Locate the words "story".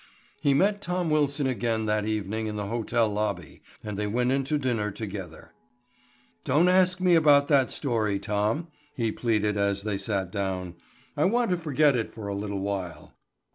7.69-8.17